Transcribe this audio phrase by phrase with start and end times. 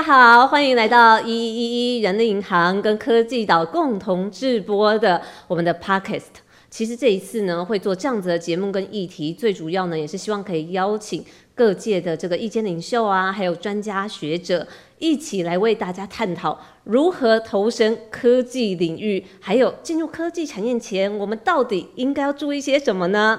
[0.00, 6.40] 家好，欢迎来到一一一人力银行跟科技岛共同制播的我们的 Podcast。
[6.70, 11.22] 其实这一次呢，会做这样子的节目跟议题，最主要呢，也是希望可以邀请
[11.54, 14.66] 各界的这个意见领袖啊，还有专家学者，
[14.98, 23.38] 一起来为大家探讨如何投身科技领域，还有进入科技产业前，我们到底应该要注意些什么呢？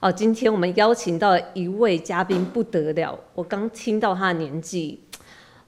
[0.00, 5.00] 哦，今天我们邀请到一位嘉宾不得了，我刚听到他的年纪。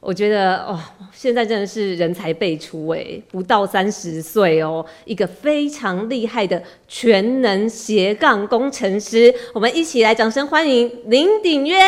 [0.00, 0.80] 我觉得哦，
[1.12, 11.78] 现在真的是人才辈出哎，不到三十岁哦，一个非常厉害的全能斜杠工程师，我们一起来掌声欢迎林鼎渊。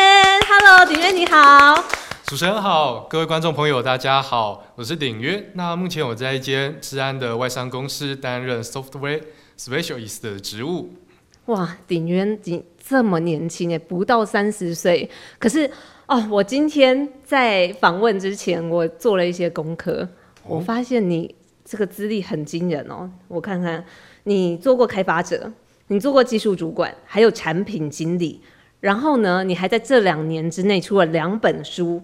[0.47, 1.83] Hello，鼎渊你好。
[2.27, 5.49] 主持人好，各位观众朋友大家好，我是鼎渊。
[5.53, 9.21] 那目前我在一间治安的外商公司担任 software
[9.57, 10.93] specialist 的职务。
[11.47, 15.67] 哇，鼎渊你这么年轻哎，不到三十岁，可是。
[16.13, 20.07] 哦，我今天在访问之前，我做了一些功课，
[20.45, 21.33] 我发现你
[21.65, 23.09] 这个资历很惊人哦。
[23.27, 23.83] 我看看，
[24.25, 25.51] 你做过开发者，
[25.87, 28.39] 你做过技术主管，还有产品经理，
[28.79, 31.99] 然后呢，你还在这两年之内出了两本书，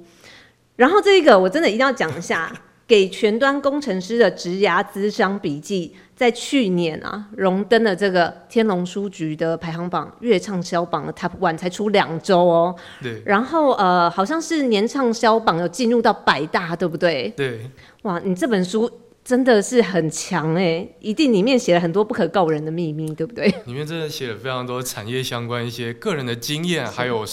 [0.75, 2.51] 然后这个我真的一定要讲一下。
[2.89, 12.75] 给全端工程师的职涯资商笔记，在去年啊荣登了这个天龙书局的排行榜月畅销榜的 Top One，才出两周哦。
[12.99, 13.21] 对。
[13.27, 17.31] 然后呃，好像是年畅销榜有进入到百大，对不对？
[17.37, 17.69] 对。
[18.01, 18.91] 哇，你这本书
[19.23, 23.53] 真的是很强哎，一定里面写了很多不可告人的秘密，对不对？
[23.67, 27.23] 里面真的写了非常多产业相关一些个人的经验，还有。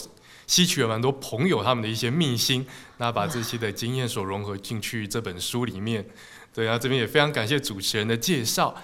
[0.48, 2.64] 吸取了蛮多朋友他们的一些秘辛，
[2.98, 6.04] 那把这些的经验所融合进去这本书里面。
[6.54, 8.74] 对，然后这边也非常感谢主持人的介绍。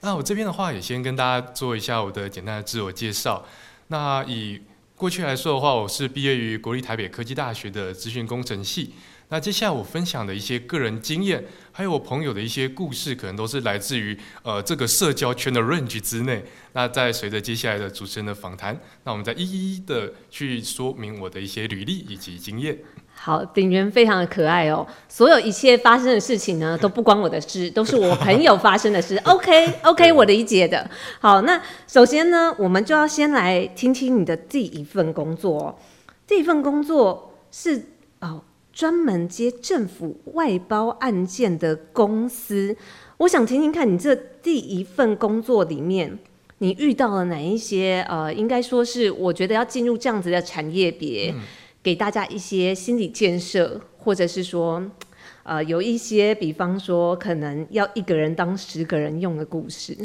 [0.00, 3.46] 那我这边的话也先跟大家做一下我的简单的自我介绍。
[3.88, 4.60] 那以
[4.96, 8.94] 过去来说的话，我是毕业于国立台北科技大学的资讯工程系。
[9.28, 16.44] 那接下来我分享的一些个人经验，还有我朋友的一些故事，可能都是来自于呃这个社交圈的 range 之内。
[16.72, 22.76] 那在随着接下来的主持人的访谈，那我们再一一的去说明我的一些履历以及经验。
[23.22, 24.86] 好，鼎元非常的可爱哦。
[25.06, 29.14] 所有一切发生的事情呢，都不关我的事，都是我朋友发生的事。
[29.28, 30.88] OK OK，我理解的。
[31.18, 35.78] 好，那首先呢，我们就要先来听听你的第一份工作。
[36.26, 37.84] 第一份工作是
[38.20, 38.42] 哦。
[38.72, 42.74] 专门接政府外包案件的公司，
[43.18, 46.16] 我想听听看你这第一份工作里面，
[46.58, 51.34] 你遇到了哪一些呃，应该说是我觉得要进入这样子的产业别，
[51.82, 54.82] 给大家一些心理建设，或者是说
[55.44, 59.96] 呃有一些，比方说可能要一个人当十个人用的故事。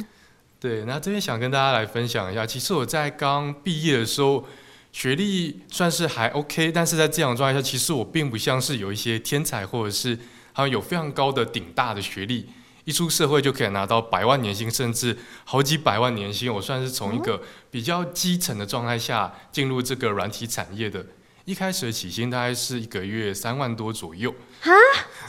[0.59, 4.45] 对，那这边想跟大家来分享一下，其实我在刚毕业的时候。
[4.95, 10.17] 学历算是还 OK，但是在这样状态下，其实我并不像是有一些天才，或者是
[10.53, 12.47] 好像有非常高的顶大的学历，
[12.85, 16.49] 一出社会就可以拿到百万年薪，甚至好几百万年薪。
[16.49, 21.05] 我算是从一个比较基层的状态下进入这个软体产业的。
[21.45, 24.33] 一开始的起薪大概是一个月三万多左右。
[24.61, 24.71] 哈，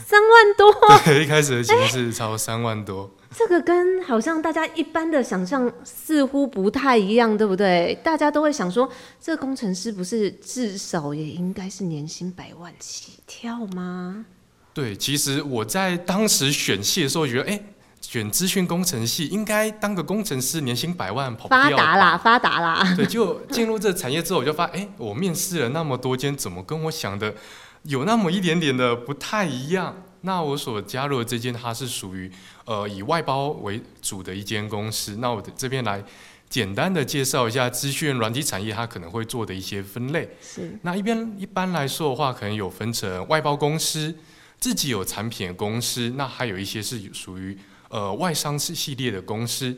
[0.02, 0.98] 三万多？
[1.04, 3.10] 对， 一开始的起薪是超三万多。
[3.36, 7.94] 这个跟好像大家一般的想象似乎不太一样，对不对？
[8.02, 8.90] 大家都会想说，
[9.20, 14.24] 这个工程师不是至少也应该是年薪百万起跳吗？
[14.72, 17.62] 对，其实我在当时选系的时候觉得，哎，
[18.08, 22.94] 选资讯工程系应该当个工程师，年薪百万跑发达啦，发达啦。
[22.96, 27.34] 对，就进入这产业之后，我就发，哎，我面试了那么多间，怎么跟我想的
[27.82, 30.04] 有那么一点点的不太一样？
[30.20, 32.30] 那我所加入的这间，它是属于
[32.64, 35.16] 呃以外包为主的一间公司。
[35.16, 36.02] 那我这边来
[36.48, 40.28] 简单的介绍一下资讯软体产业它可能会做的一些分类。
[40.40, 40.78] 是。
[40.82, 44.14] 那一边一般来说的话，可能有分成外包公司、
[44.60, 47.56] 自己有产品的公司，那还有一些是属于
[47.88, 49.76] 呃外商系系列的公司。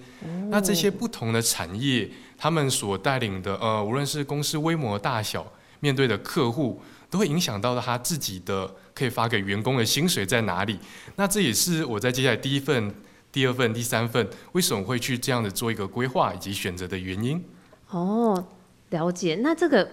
[0.50, 5.46] 那这些不同的产业，他们所带领的呃，无论是公司规模大小，
[5.80, 6.80] 面对的客户。
[7.10, 10.78] 都会影响到他自己的可以发给员工的薪水在哪里。
[11.16, 12.94] 那这也是我在接下来第一份、
[13.32, 17.42] 第二份、第三份为什么会去这样的做一个规划以及选择的原因。
[17.88, 18.46] 哦，
[18.90, 19.38] 了解。
[19.42, 19.90] 那这个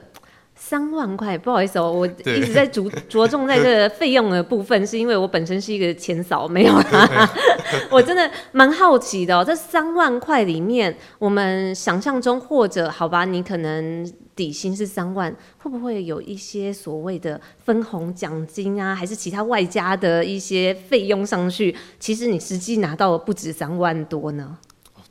[0.56, 7.30] 三万块，不好意思哦，我一直在着 着重在这个费用的部分，是因为我本身是一个钱嫂，没有啦。
[7.92, 14.12] 我真的蛮好奇的，这三万块里面，我们想象中或者好吧，你可能。
[14.36, 21.74] 底薪是三万，会不会有一些所谓的分红奖金啊，还是其他外加的一些费用上去？
[22.02, 24.58] 其实你实际拿到的不止三万多呢。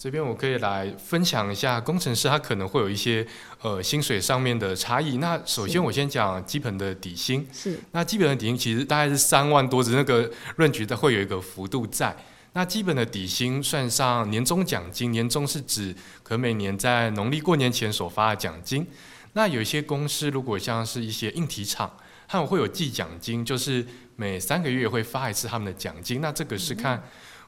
[0.04, 3.26] 这边我可以来分享一下，工程师他可能会有一些
[3.62, 5.16] 呃薪水上面的差异。
[5.16, 12.14] 那首先我先讲基本的底薪，是那基本的底薪其实大概是三万多，只是那个润局的会有一个幅度在。
[12.52, 18.86] 那基本的底薪算上年终奖金，年终是指可每年在农历过年前所发的奖金。
[19.32, 21.90] 那有一些公司如果像是一些硬体厂，
[22.28, 23.82] 他们会有计奖金，就是
[24.16, 26.20] 每三个月会发一次他们的奖金。
[26.20, 27.02] 那这个是看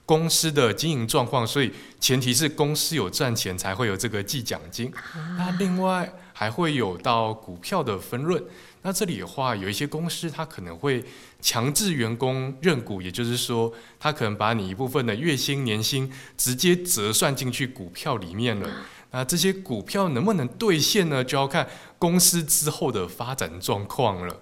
[0.06, 1.70] 公司的经营状况，所以
[2.00, 4.91] 前提是公司有赚钱才会有这个计奖金。
[5.37, 8.43] 那另外还会有到股票的分润。
[8.82, 11.05] 那这里的话，有一些公司它可能会
[11.41, 18.70] 强制员工认股，也就是说，他可能把你一部分的月薪、年薪直接折算进去股票里面了。
[19.11, 21.25] 那这些股票能不能兑现呢？
[21.25, 21.67] 就要看
[21.99, 24.41] 公司之后的发展状况了。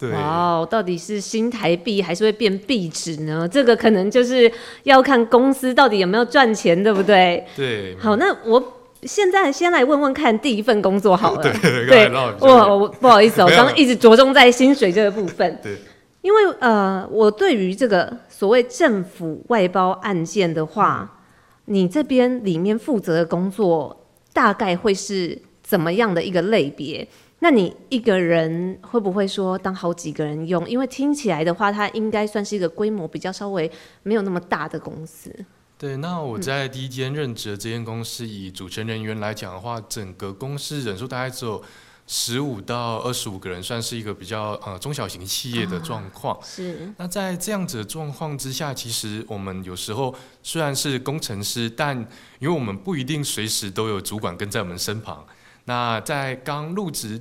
[0.00, 3.46] 对，哇，到底是新台币还是会变币值呢？
[3.46, 4.50] 这个可能就是
[4.84, 7.44] 要看公司到底有没有赚钱，对不对？
[7.54, 7.96] 对。
[7.98, 8.76] 好，那我。
[9.04, 11.42] 现在先来问问看第一份工作好了。
[11.42, 11.52] 对
[11.88, 15.58] 对，我我不好意思， 我刚刚一直着重在薪水这个部分。
[15.62, 15.74] 对，
[16.20, 21.18] 因为呃，我对于这个所谓政府外包案件的话，
[21.64, 24.04] 你这边里面负责的工作
[24.34, 27.08] 大概会是怎么样的一个类别？
[27.42, 30.68] 那你一个人会不会说当好几个人用？
[30.68, 33.70] 因为听起来的话，它应该算是一个规模比较稍微
[34.02, 35.34] 没有那么大的公司。
[35.78, 41.62] 对，那我在第一间任职的这间公司，以组成人员来讲的话，整个公司人数大概只有
[42.06, 46.38] 十五到二十五个人，算是一个比较呃中小型企业的状况。
[46.44, 46.92] 是。
[46.98, 51.96] 那在这样子的状况之下，其实我们有时候虽然是工程师，但
[52.38, 55.24] 因为我们不一定随时都有主管跟在我们身旁。
[55.64, 57.20] 那在刚入职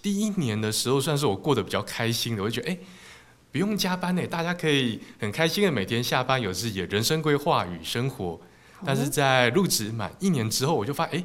[0.00, 2.78] 第一年的时候，算是我过得比较开心的，我就觉得哎。
[3.50, 8.40] 不用加班呢，大家可以很开心的每天下班有自己的人生规划与生活。
[8.82, 11.24] 但是在入职满一年之后，我就发现，哎，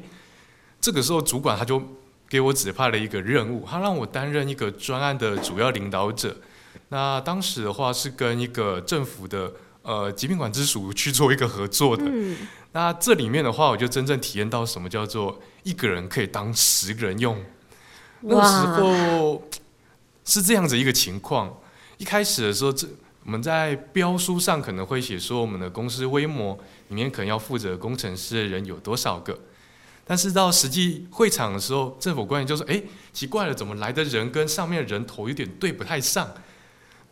[0.78, 1.82] 这个时候主管他就
[2.28, 6.36] 给我指派了一个任务，他让我担任一个专案的主要领导者。
[6.90, 9.50] 那当时的话是跟一个政府的
[9.82, 12.04] 呃疾病管制署去做一个合作的。
[12.72, 17.42] 那这里面的话，我就真正体验到什么叫做一个人可以当十个人用。
[18.20, 19.42] 那时候
[20.24, 21.56] 是这样子一个情况。
[21.96, 22.86] 一开始的时候，这
[23.24, 26.58] 我们在标书上可能会写说，我们的公司规模
[26.88, 29.38] 里面可能要负责工程师的人有多少个。
[30.04, 32.82] 但是到实际会场的时候，政府官员就说：“哎，
[33.12, 36.26] 奇怪了，怎么来的人跟上面的人头有点对不太上？”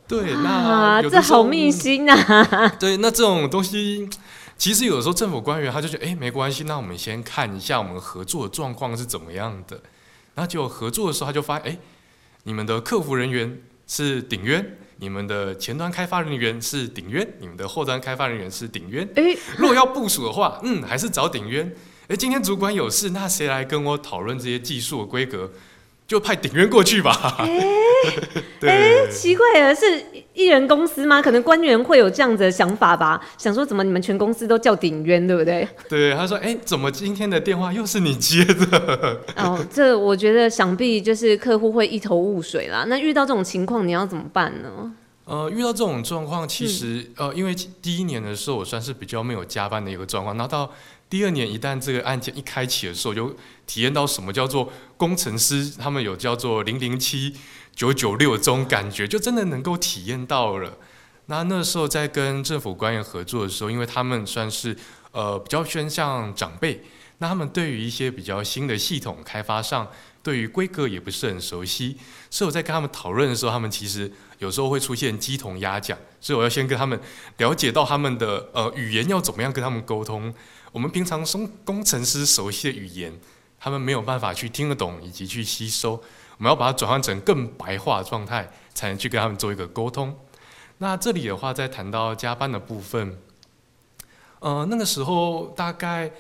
[0.09, 2.69] 对，那这好密心啊！
[2.79, 4.09] 对，那这种东西，
[4.57, 9.81] 其实有的时候政府官员他就觉得：“哎，没关系，那我们先看一下我们合作的状况是怎么样的。”
[10.35, 11.79] 然后就合作的时候，他就发现：“哎，
[12.45, 19.09] 你们的客服人员。”是顶渊，你们的前端开发人员是顶渊，你们的后端开发人员是顶渊。
[19.15, 21.73] 诶，如果要部署的话，嗯，还是找顶渊。
[22.09, 25.53] 诶，今天主管有事，那谁来跟我讨论这些技术的规格？
[26.07, 27.37] 就派顶渊过去吧。
[28.63, 30.05] 哎， 奇怪了，是
[30.35, 31.21] 艺人公司吗？
[31.21, 35.67] 可能官员会有这样子的想法吧，想说怎么你们全公司都叫顶渊，对不对？
[35.89, 39.21] 对，他说，哎，怎么今天的电话又是你接的？
[39.37, 42.85] 哦，这我觉得想必就是客户会一头雾水啦。
[42.87, 44.93] 那遇到这种情况，你要怎么办呢？
[45.25, 47.53] 呃，遇到这种状况，其实呃，因为
[47.83, 50.71] 第一年的时候我算是比较没有加班的一个状况，那到
[51.17, 53.35] 第二年一旦这个案件一开启的时候，就
[53.67, 57.35] 体验到什么叫做工程师，他们有叫做零零七。
[57.75, 60.79] 九九六这种感觉，就真的能够体验到了。
[61.27, 64.77] 那那时候在跟政府官员合作的时候，因为他们算是
[65.13, 66.83] 呃比较偏向长辈，
[67.19, 69.87] 那他们对于一些比较新的系统开发上，
[70.23, 71.99] 对于规格也不是很熟悉。
[72.31, 76.99] 所以我在跟他们讨论的时候，他们其实有时候会出现鸡同鸭讲，所以我要先跟他们
[77.37, 80.33] 了解到他们的呃语言要怎么样跟他们沟通。
[80.77, 83.11] 我们平常工工程师熟悉的语言，
[83.59, 85.93] 他们没有办法去听得懂以及去吸收。
[85.93, 90.15] 我们要把它转换成更白话状态，才能去跟他们做一个沟通。
[90.77, 93.17] 那这里的话，在谈到加班的部分，
[94.41, 96.13] 呃，那个时候大概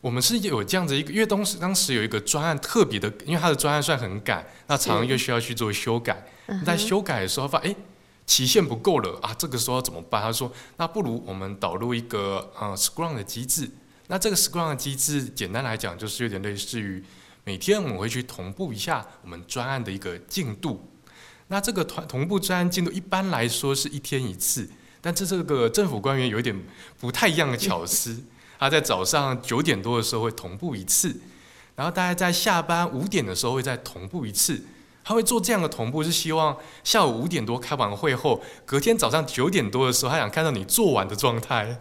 [0.00, 6.24] 我们是有这样子一个，因为当时当时有一个专案特别的，因为他的专案算很赶，那常常又需要去做修改。
[6.64, 7.76] 在修改的时候发现，哎，
[8.24, 10.22] 期限不够了啊，这个时候要怎么办？
[10.22, 13.68] 他说，那不如我们导入一个呃 Scrum 的机制。
[14.08, 17.02] 那这个 Scrum 的机制，简单来讲，就是有点类似于。
[17.44, 20.86] 每天我们会去同步一下我们专案的一个进度。
[21.46, 24.68] 那这个团同步专案进度一般来说是一天一次，
[25.00, 26.54] 但这这个政府官员有一点
[26.98, 28.22] 不太一样的巧思，
[28.58, 31.18] 他在早上九点多的时候会同步一次，
[31.74, 34.62] 然后大概在下班五点的时候会再同步一次。
[35.08, 41.78] 他会做这样的同步，是希望下午五点多开完会后，隔天早上九点多的时候，他想看到你做完的状态。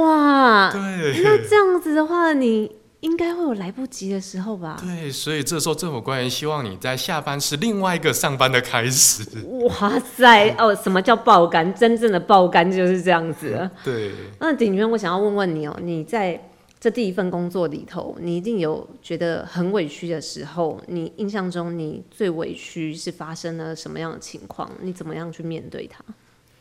[0.00, 4.76] 哇，对，那这样子的话，你应该会有来不及的时候吧？
[4.82, 9.24] 对，所以这时候政府官员希望你在下班是另外一个上班的开始。
[9.68, 11.72] 哇塞，哦，什么叫爆肝？
[11.76, 13.70] 真正的爆肝就是这样子。
[13.84, 16.50] 对，那鼎渊，我想要问问你哦，你在
[16.84, 20.78] 这第一份工作里头，你一定有觉得很委屈的时候。
[20.88, 24.70] 你印象中，你最委屈是发生了什么样的情况？
[24.82, 26.04] 你怎么样去面对它？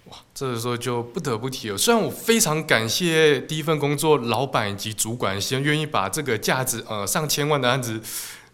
[0.05, 1.77] 哇，这个时候就不得不提了。
[1.77, 7.99] 虽然我非常感谢第一份工作老板以及主管，先愿意把这个价值呃上千万的案子，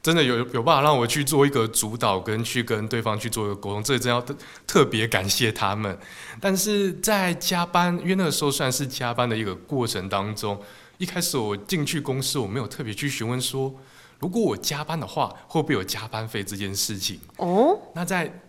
[0.02, 4.36] 真的有有办法让我去做一个主导，跟去跟对方去做一个沟通，这真要特
[4.66, 5.96] 特别感谢他们。
[6.42, 10.60] 但是在加班，因为那个时候算是加班的一个过程当中，
[11.00, 13.74] 一开始我进去公司，我没有特别去询问说，
[14.20, 17.18] 如果我加班的话，会不会有加班费这件事情。
[17.38, 18.42] 哦，那在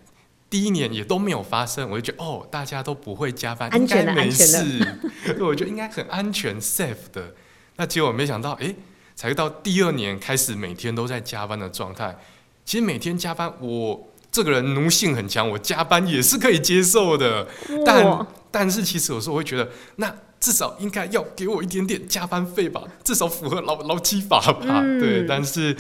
[0.50, 7.32] 第一年也都没有发生，我就觉得哦，大家都不会加班，安全的应该没事， 对，我觉得应该很安全 safe 的。
[7.76, 8.74] 那结果没想到，诶，
[9.14, 12.18] 才到第二年开始每天都在加班的状态。
[12.64, 17.46] 其实每天加班，我这个人奴性很强，我加班也是可以接受的。
[17.84, 24.80] 但，但是其实有时候我会觉得，那至少应该要给我一点点加班费吧，至少符合劳劳基法吧。
[24.82, 25.76] 嗯对，但是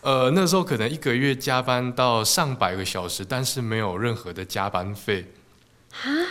[0.00, 5.26] 呃那时候可能一个月加班到上百个小时，但是没有任何的加班费。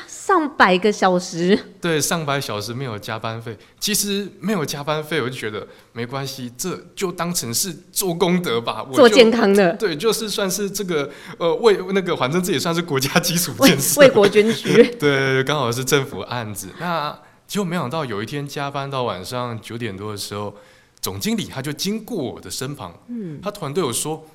[0.07, 8.83] 上百个小时，对，上百小时没有加班费，其实没有加班费，我就觉得没关系，这就当成是做功德吧。
[8.83, 13.99] 我做健康的，对，就是算是这个呃为那个，反正这也算是国家基础为建设。
[13.99, 14.83] 为国捐躯。
[14.95, 16.69] 对，刚好是政府案子。
[16.79, 20.55] 那结果没想到有一天加班到晚上九点多的时候，
[21.01, 24.25] 总经理他就经过我的身旁，嗯，他突然对我说：“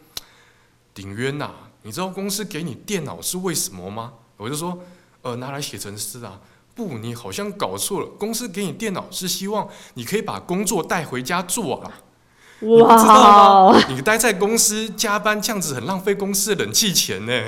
[0.94, 1.50] 鼎渊呐，
[1.82, 4.78] 你知道公司给你电脑是为什么吗？”我就说
[5.22, 6.38] ：“呃，拿来写成诗啊。”
[6.74, 8.06] 不，你好像搞错了。
[8.18, 11.92] 公司给你电脑是希望你可以把工作带回家做啊。
[12.60, 13.84] 你知道哇吗？
[13.90, 17.42] 你待在公司加班这样子很浪费公司的冷气钱呢。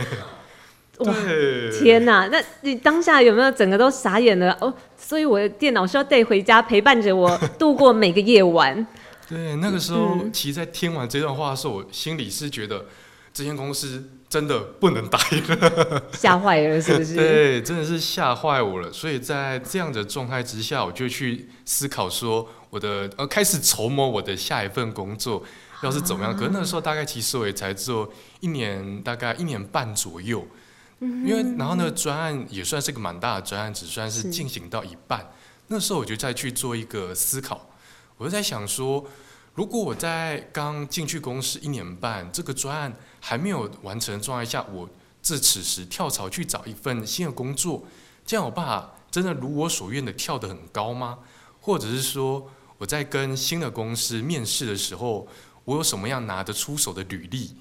[0.98, 2.28] 对，天哪！
[2.28, 4.56] 那你当下有没有整个都傻眼了？
[4.60, 8.86] 哦，所以我的电脑是要带回家陪伴着我度过每个夜晚。
[9.26, 12.84] 对，那个时候，嗯其实，在听完这段话的时候，我心里是觉得
[13.34, 16.02] 这间公司真的不能待了。
[16.14, 17.16] 吓坏了，是不是？
[17.16, 18.92] 对，真的是吓坏我了。
[18.92, 25.42] 所以在这样的状态之下，我就去思考说，我的呃，开始筹谋我的下一份工作
[25.82, 26.34] 要是怎么样。
[26.34, 30.46] 可是那时候，大概其实我也才做一年，大概一年半左右。
[31.00, 35.32] 因为然后呢，专案也算是个蛮大的专案，只算是是进行到一半。
[35.66, 37.68] 那时候我就再去做一个思考，
[38.16, 39.04] 我就在想说，
[39.54, 44.88] 如果我在刚进去公司一年半，这个专案还没有完成的状态下，我
[45.22, 47.84] 自此时跳槽去找一份新的工作，
[48.26, 51.20] 这样我爸真的如我所愿的跳得很高吗？
[51.60, 55.26] 或者是说我在跟新的公司面试的时候，
[55.64, 57.52] 我有什么样拿得出手的履历？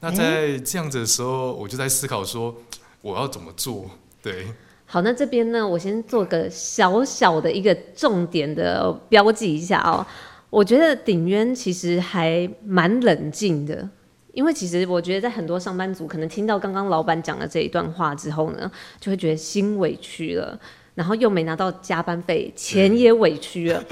[0.00, 2.56] 那在这样子的时候，我就在思考说
[3.02, 3.90] 我要怎么做？
[4.22, 4.50] 对，
[4.86, 10.06] 好，那这边呢，我先做个小小的一个重点的标记一下哦。
[10.54, 13.88] 我觉得鼎渊其实还蛮冷静的，
[14.32, 18.70] 因为其实我觉得在很多上班族可能听到刚刚老板讲的这一段话之后呢，
[19.00, 20.56] 就会觉得心委屈了，
[20.94, 23.82] 然后又没拿到加班费，钱也委屈了。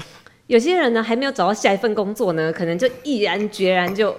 [0.47, 4.15] 有些人呢还没有找到下一份工作呢，可能就毅然决然就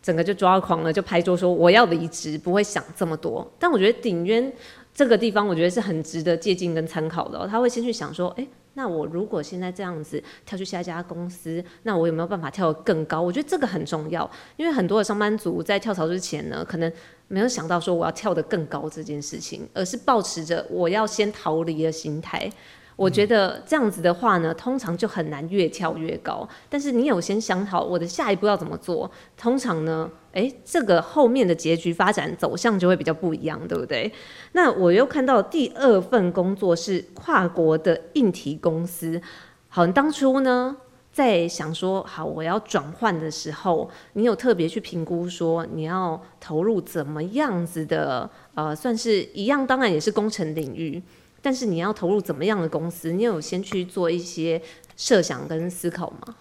[0.00, 3.44] 整个就抓狂了，就拍桌说我要离职，不会想这么多。
[3.58, 4.52] 但我觉得鼎渊
[4.98, 13.20] 这个地方，我觉得是很值得借鉴跟参考的、他会先去想说，哎、那我如果现在这样子跳去下一家公司，那我有没有办法跳得更高？
[13.20, 16.92] 我觉得这个很重要，因为很多的上班族在跳槽之前呢，可能
[17.28, 22.50] 没有想到说我要跳得更高这件事情，而是保持着我要先逃离的心态。
[22.98, 26.46] 我觉得这样子的话呢，通常就很难越跳越高。
[26.68, 34.12] 但是你有先想好我的下一步要怎么做，通常呢，诶，这个后面的结局发展走向就会比较不一样，对不对？
[34.50, 39.22] 那我又看到第二份工作是跨国的硬体公司。
[39.68, 40.76] 好，你当初呢
[41.12, 51.00] 在想说，好，我要转换的时候，你有特别去评估说你要投入怎么样子的，呃，算是一样，当然也是工程领域。
[51.40, 53.12] 但是你要投入怎么样的公司？
[53.12, 54.60] 你有先去做一些
[54.96, 56.34] 设想跟思考吗？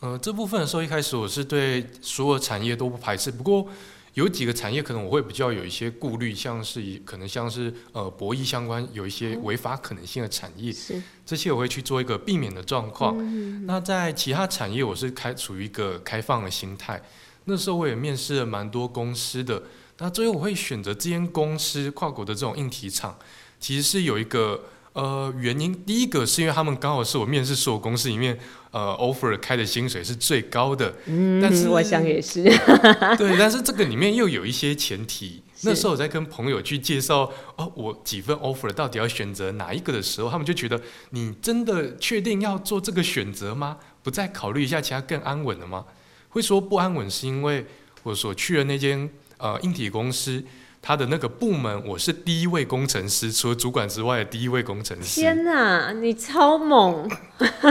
[0.00, 3.66] 呃，这部分的时候一开始我是对所有产业都不排斥，不过
[4.14, 13.14] 有几个产业可能我会比较有一些顾虑，像是以可能像是呃博弈相关有一些违法可能性的产业，是，这些我会去做一个避免的状况。
[13.18, 17.00] 嗯那在其他产业，我是开处于一个开放的心态。
[17.44, 19.62] 那时候我也面试了蛮多公司的，
[19.98, 23.16] 那最后我会选择这间公司跨国的这种硬体厂，
[23.60, 24.64] 其实是有一个
[24.94, 25.72] 呃原因。
[25.84, 28.36] 第一个是因为他们刚好是我面试所有公司里面
[28.72, 32.42] 呃 offer 开的薪水是最高的，嗯，但是我想也是。
[33.16, 35.42] 对，但是这个里面又有一些前提。
[35.62, 43.76] 那时候我在跟朋友去介绍哦，我几份 offer 到底要选择哪一个的时候，他们就觉得你真的确定要做这个选择吗？
[44.02, 45.84] 不再考虑一下其他更安稳的吗？
[46.30, 47.66] 会说不安稳是因为
[48.04, 50.42] 我所去的那间呃硬体公司，
[50.82, 55.20] 它的那个部门我是第一位工程师，除了主管之外的第一位工程师。
[55.20, 57.08] 天哪，你超猛！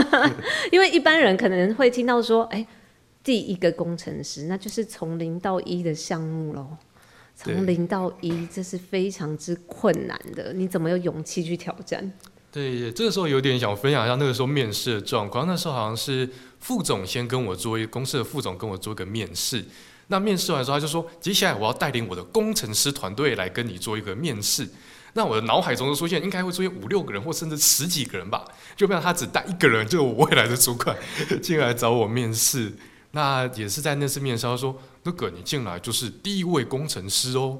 [0.70, 2.66] 因为一般人可能会听到说，哎，
[3.24, 6.76] 第一个工程师，那就是从零到一的项目喽。
[7.34, 10.52] 从零到一，这是非常之困难的。
[10.52, 12.12] 你怎么有勇气去挑战？
[12.52, 15.46] 对，这个时候有点想分享一下那个时候面试的状况。
[15.46, 19.64] 那时候好像是副总先跟我做一公司的副总跟我做一个面试。
[20.10, 24.68] 那面试完之后，他就说：“接下来我要带领我的工程师团队来跟你做一个面试。”
[25.14, 28.44] 那我的脑海中就出现，应该会出现五六个人，或甚至十几个人吧。
[28.76, 30.96] 就不像他只带一个人，就是我未来的主管
[31.40, 32.72] 进来找我面试。
[33.12, 37.58] 那也是在那次面试，他说：“那个你进来就是第一位工程师哦。”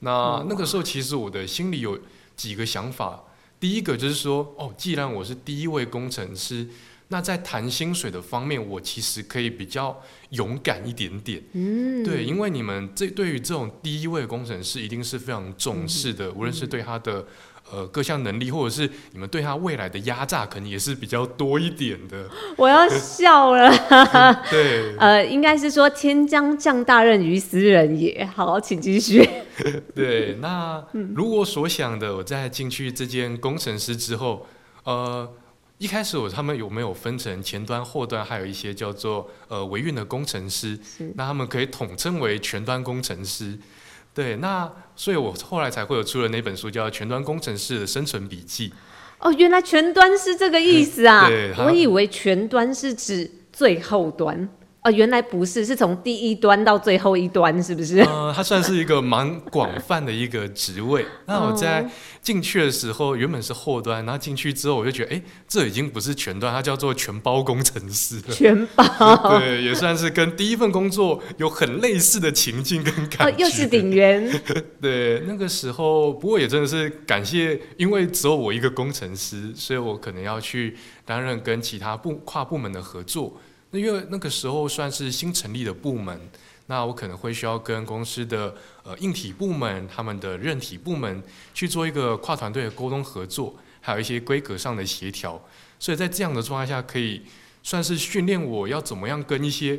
[0.00, 1.98] 那那个时候其实我的心里有
[2.34, 3.22] 几个想法。
[3.58, 6.66] 第一个就是说，哦，既然我是第一位工程师，
[7.10, 11.40] 那在谈薪水的方面，我其实可以比较勇敢一点点。
[11.52, 17.24] 嗯，对，因为你们这对于这种第一位工程师一定是非常重视的，无论是对他的。
[17.72, 22.28] 呃，各项能力，或者是你们对他未来的压榨，可能也是比较多一点的。
[22.56, 23.70] 我要笑了。
[24.50, 28.24] 对，呃，应该是说天将降大任于斯人也。
[28.34, 29.24] 好，请继续。
[29.94, 34.48] 对，那如我所想的，我在进去这间工程师之后，
[34.82, 35.32] 呃，
[35.80, 40.78] 一开始我他们有没有分成前端、后端，还有一些叫做呃维运的工程师，
[41.14, 43.58] 那他们可以统称为全端工程师。
[44.12, 48.68] 对，那所以我后来才会有出了那本书，叫《全端工程师的生存笔记》。
[49.20, 51.26] 哦，原来全端是这个意思啊！
[51.26, 54.46] 对，我以为全端是指最后端。
[54.82, 57.98] 哦，原来不是，是从第一端到最后一端，是不是？
[58.00, 61.04] 呃，它算是一个蛮广泛的一个职位。
[61.26, 61.86] 那我在
[62.22, 68.34] 进去的时候，原本是后端，然后进去之后，我就觉得，哎，这已经不是全端，它叫做全包工程师了。
[68.34, 73.36] 全包，对，也算是跟第一份工作有很类似的情境跟感觉。
[73.36, 74.32] 又是顶员。
[74.80, 83.38] 对，那个时候，不过也真的是感谢，因为只有我一个工程师，所以我可能要去担任跟其他部跨部门的合作。
[83.70, 86.20] 那因为那个时候算是新成立的部门，
[86.66, 91.22] 那我可能会需要跟公司的呃硬体部门、他们的韧体部门
[91.54, 95.40] 去做一个跨团队的沟通合作，还有一些规格上的协调。
[95.78, 97.22] 所以在这样的状态下，可以
[97.62, 99.78] 算是训练我要怎么样跟一些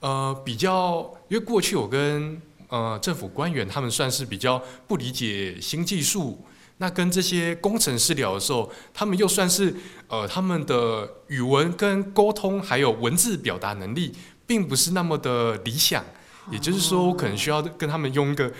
[0.00, 6.44] 呃比较，因为过去我跟呃政府官员他们算是比较不理解新技术。
[6.80, 9.74] 那跟这些工程师聊的时候，他们又算是
[10.06, 14.12] 呃，他们的语文跟沟通还有文字表达能力，
[14.46, 16.04] 并不是那么的理想。
[16.52, 18.50] 也就是说，我可能需要跟他们用一个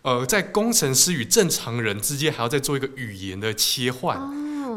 [0.00, 4.18] 呃，在工程师与正常人之间还要再做一个语言的切换。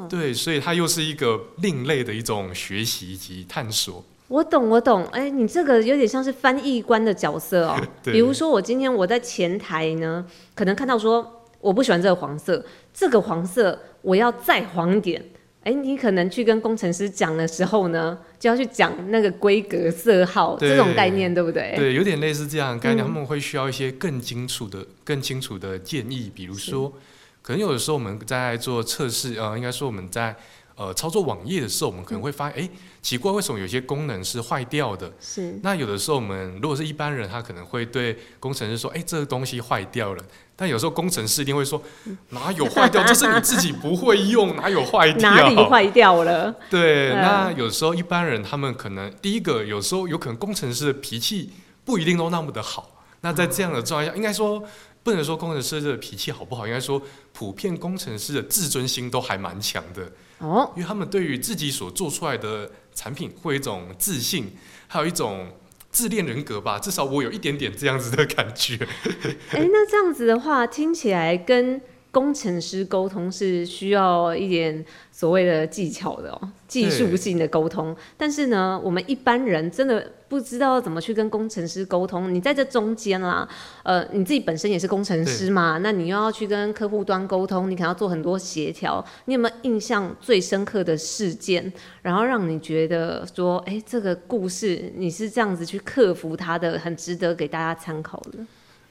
[0.10, 4.04] 对，所以它又是一个另类的一种学习以及探索。
[4.28, 5.06] 我懂，我懂。
[5.14, 7.80] 哎，你这个有点像是翻译官的角色哦。
[8.04, 11.38] 比如说，我今天我在前台呢，可能看到说。
[11.60, 15.24] 我不喜欢这个黄色，这个黄色我要再黄一点。
[15.64, 21.74] 哎，你可能去跟工程师讲的时候呢，就要去讲那个规格色号这种概念，对不对？
[21.76, 23.06] 对，有点类似这样概念。
[23.06, 26.94] 他们会需要一些更清楚的、更清楚的建议，比如说，
[27.42, 30.36] 可能有的时候我们在做测试，呃，应该说我们在。
[30.80, 32.70] 呃，操作网页的时候，我们可能会发现，哎，
[33.02, 35.12] 奇怪，为什么有些功能是坏掉的？
[35.20, 35.60] 是。
[35.62, 40.24] 那有的时候，我们如果是一般人，他可能会对工程师说，哎，这个东西坏掉了。
[40.56, 41.82] 但有时候工程师一定会说，
[42.30, 43.04] 哪有坏掉？
[43.04, 45.30] 这是你自己不会用，哪有坏 掉？
[45.30, 46.56] 哪里坏掉了？
[46.70, 47.10] 对。
[47.10, 51.52] 那有时候一般人他们可能第一个，有时候有可能工程师的脾气
[51.84, 53.04] 不一定都那么的好。
[53.20, 54.64] 那在这样的状态下，应该说。
[55.02, 64.48] 不能说工程师的脾气好不好，应该说普遍工程师的自尊心都还蛮强的哦，因为他们对于自己所做出来的产品会有一种自信，
[64.88, 65.54] 还有一种
[65.92, 68.78] 自恋人格吧，至少我有一点点这样子的感觉。
[69.52, 77.96] 哎，那这样子的话，听起来跟工程师沟通是需要一点所谓的技巧的哦，技术性的沟通。
[78.18, 82.34] 但是呢，我们一般人真的不知道怎么去跟工程师沟通。
[82.34, 83.48] 你在这中间啦，
[83.84, 89.06] 呃，你自己本身也是工程师嘛，那你又要去跟客户端沟通，你可能要做很多协调。
[89.26, 98.40] 你有没有印象最深刻的事件，然后让你觉得说，哎，这个故事你是这样子去克服它的，很值得给大家参考的？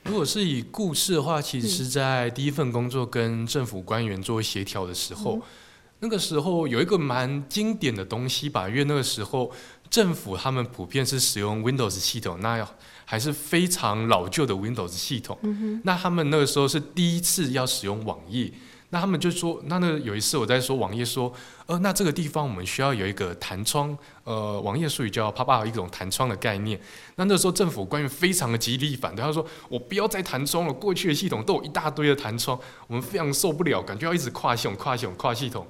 [0.09, 5.38] 如果是以故事的话，其实是在第一份工作跟政府官员做协调的时候，
[6.01, 9.53] 那个时候有一个蛮经典的东西吧，因为那个时候
[9.90, 12.66] 政府他们普遍是使用 Windows 系统，那
[13.05, 15.38] 还是非常老旧的 Windows 系统。
[15.85, 18.51] 那他们那个时候是第一次要使用网页。
[18.90, 21.31] 那他们就说，那那有一次我在说网页，说，
[21.66, 26.81] 呃，那这个地方我们需要有一个弹窗，呃，网页术语叫“啪啪”一种弹窗的概念。
[27.16, 35.66] 那那时候政府官员非常的极力反对，他说：“我不要再弹窗了，过去的系统都有一大堆的弹窗，我们非常受不了，感觉要一直跨系统、跨系统、跨系统。”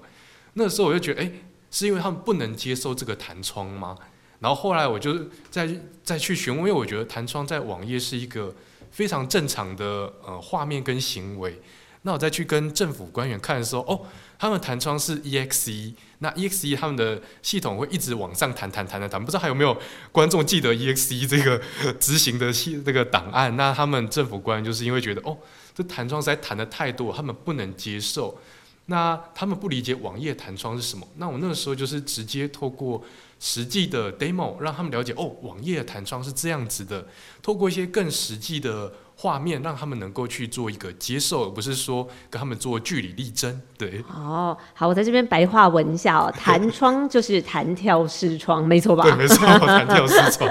[0.54, 1.32] 那时候我就觉得，哎，
[1.72, 3.96] 是因为他们不能接受这个弹窗吗？
[4.38, 5.18] 然后后来我就
[5.50, 5.68] 再
[6.04, 8.54] 再去询问，因为我觉得弹窗在网页是一个
[8.92, 11.60] 非常正常的呃画面跟行为。
[12.02, 14.06] 那我再去跟政府官员看的时候，哦，
[14.38, 19.76] 他们弹窗是 EXE，那 EXE 他们的系统会一直往上弹弹弹弹弹，不知道还有没有
[20.12, 21.60] 观众记得 EXE 这个
[21.98, 23.54] 执行的系这个档案？
[23.56, 25.36] 那他们政府官员就是因为觉得，哦，
[25.74, 28.38] 这弹窗实在弹的太多，他们不能接受，
[28.86, 31.06] 那他们不理解网页弹窗是什么。
[31.16, 33.04] 那我那个时候就是直接透过
[33.40, 37.06] 实际的 demo 让他们了解，哦，网页弹窗是这样子的，
[37.42, 38.92] 透过一些更实际的。
[39.20, 43.60] 画面让他们能够去做一个接受，而不是说跟他们做据理力争。
[43.76, 49.02] 对，哦，好，我在这边白话文一下哦，弹窗就是弹跳视窗，没错吧？
[49.02, 50.48] 对，没错， 弹跳视窗。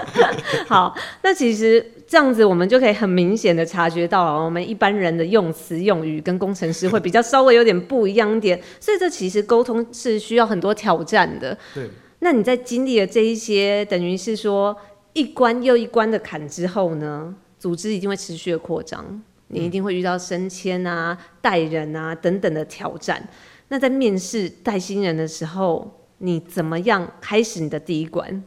[0.68, 11.58] 好，那其实这样子我们就可以很明显的察觉到了，我们一般人的用词用语跟工程师会比较稍微有点不一样点，所以这其实沟通是需要很多挑战的。
[11.74, 14.76] 对，那你在经历了这一些，等于是说
[15.14, 17.34] 一关又一关的坎之后呢？
[17.60, 23.28] 组织一定会持续的扩张，你一定会遇到升迁啊、带人啊等等的挑战。
[23.70, 28.44] 那在面试带新人的时候，你怎么样开始你的第一关？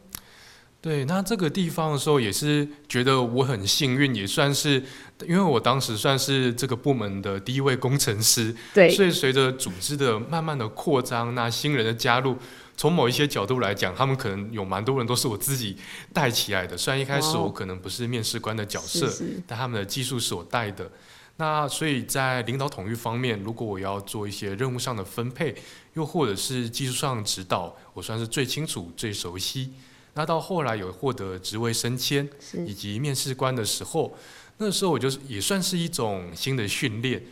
[0.81, 4.83] 对，那这个地方的时候也是觉得我很幸运，也算是
[5.27, 12.35] 因为我当时算是这个部门的第一位工程师，对，所以随着组织的慢慢的扩张，那新人的加入。
[12.81, 15.77] 从某一些角度来讲，他们可能有蛮多人都是我自己
[16.15, 16.75] 带起来的。
[16.79, 19.07] 虽然一开始我可能不是面试官的角色，
[19.47, 20.91] 但他们的技术是我带的。
[21.37, 25.55] 那所以在领导统御方面，如果我要做一些任务上的分配，
[25.93, 29.75] 又或者是技术上的指导，我算是最清楚、最熟悉。
[30.15, 32.27] 那到后来有获得职位升迁
[32.67, 34.17] 以及面试官的时候，
[34.57, 37.23] 那时候我就是也算是一种新的训练，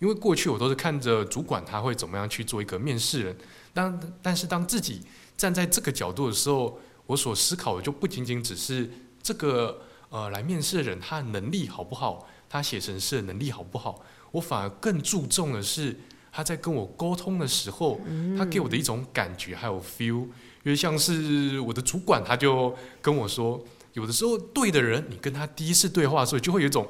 [0.00, 3.36] 因为过去我都是看着主管他会怎么样去做一个面试人。
[3.76, 5.02] 当但是当自己
[5.36, 8.90] 站在这个角度的时候，我所思考的就不仅仅只是
[9.22, 15.94] 这个呃来面试的人他的能力好不好，他写程式的能力好不好，我反而更注重的是
[16.32, 18.00] 他在跟我沟通的时候，
[18.38, 20.30] 他给我的一种感觉还有 feel，因
[20.64, 23.62] 为像是我的主管他就跟我说，
[23.96, 26.86] 有的时候对的人，你跟他第一次对话的时候就会有一种。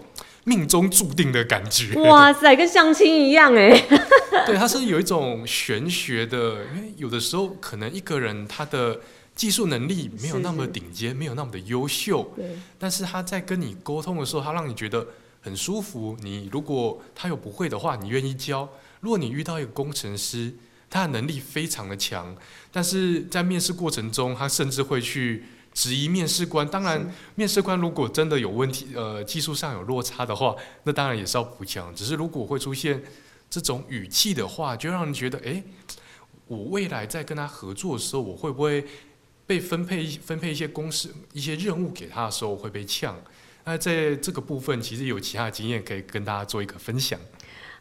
[0.49, 3.71] 命中注定的感觉，哇塞，跟相亲一样哎。
[4.47, 9.01] 对，它是有一种玄学的，因为有的时候可能一个人他的
[9.35, 12.57] 技术能力没有那么顶尖，没有那么的优秀，对。
[12.79, 15.05] 但是他在跟你沟通的时候，他让你觉得
[15.40, 16.16] 很舒服。
[16.23, 18.69] 你如果他有不会的话，你愿意教。
[19.01, 20.55] 如果你遇到一个工程师，
[20.88, 22.37] 他的能力非常的强，
[22.71, 25.42] 但是在面试过程中，他甚至会去。
[25.77, 31.95] 质疑面试官，当然，面试官如果真的有问题，呃，技术上有落差的话，那当然也是要补强。
[31.95, 33.03] 只是如果会出现
[33.51, 35.62] 这种语气的话，就让人觉得，哎，
[36.47, 38.87] 我未来在跟他合作的时候，我会不会
[39.47, 43.15] 被分配分配一些公司一些任务给他的时候会被呛？
[43.65, 47.21] 那在这个部分，其实有其他经验可以跟大家做一个分享。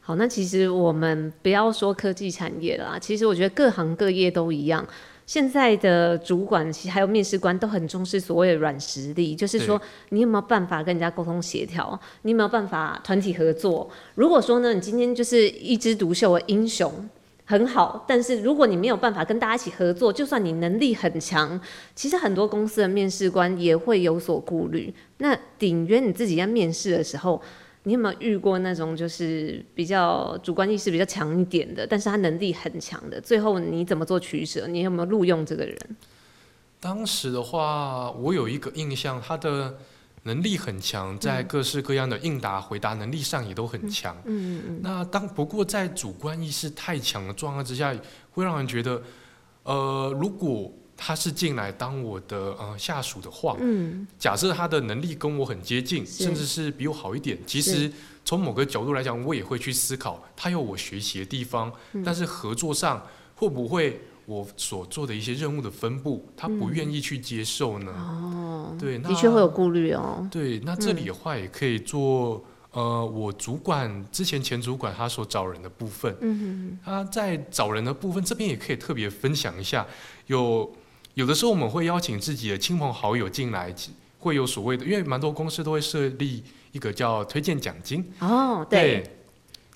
[0.02, 4.86] 好，那其实我们不要说科技产业啦，其实我觉得各行各业都一样。
[5.26, 13.90] 现在的主管其实还有面试官都很重视所谓的软实力，就是说你有没有办法跟人家沟通协调，你有没有办法团体合作。
[14.14, 16.92] 如果说呢，你今天就是一枝独秀的英雄，
[17.46, 21.60] 很好，但是如果你没有办法跟大家一起合作，就算你能力很强，
[21.96, 24.94] 其实很多公司的面试官也会有所顾虑。
[25.18, 27.42] 那顶约你自己在面试的时候。
[27.86, 33.22] 你有没有遇过那种就是比较主观意识比较强一点的，但是他能力很强的？
[33.22, 34.68] 最后你怎么做取舍？
[34.68, 35.78] 你有没有录用这个人？
[36.80, 39.78] 当时的话，我有一个印象，他的
[40.24, 44.16] 能力很强，在各式各样的应答回答能力上也都很强。
[44.26, 44.80] 嗯嗯。
[44.84, 47.96] 那当不过在主观意识太强的状况之下，
[48.32, 49.02] 会让人觉得，
[49.64, 50.72] 呃，如果。
[50.98, 57.92] 他是进来当我的呃下属的话，嗯，假设他的能力跟我很接近，甚至是比我好一点，其实
[58.24, 61.72] 从某个角度来讲，我也会去思考他有我学习的地方，
[62.04, 63.06] 但是合作上
[63.36, 67.92] 会不会我所做的一些任务的分布，他不愿意去接受呢？
[67.92, 70.28] 哦，对，的确会有顾虑哦。
[70.32, 72.44] 对，那这里的话也可以做。
[72.72, 79.88] 呃，我主管之前前主管他所找人的部分，嗯他在找人的部分这边也可以特别分享一下。
[80.28, 80.70] 有
[81.16, 83.74] 有的时候我们会邀请自己的亲朋好友进来，
[84.20, 88.10] 会有所谓的，因为蛮多公司都会设立一个叫推荐奖金。
[88.20, 89.04] 哦，对。